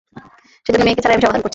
[0.65, 1.49] সেজন্য, মেয়েকে ছাড়াই আমি সমাধান করছি।